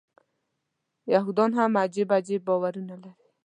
یهودان 1.13 1.51
هم 1.59 1.71
عجب 1.83 2.09
عجب 2.17 2.41
باورونه 2.47 2.95
لري. 3.03 3.13